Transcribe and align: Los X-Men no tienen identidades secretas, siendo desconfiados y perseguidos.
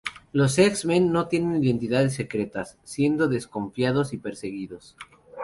Los 0.33 0.57
X-Men 0.57 1.11
no 1.11 1.27
tienen 1.27 1.63
identidades 1.63 2.15
secretas, 2.15 2.79
siendo 2.83 3.27
desconfiados 3.27 4.13
y 4.13 4.17
perseguidos. 4.17 4.95